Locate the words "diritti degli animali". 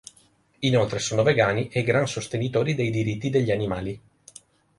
2.89-4.01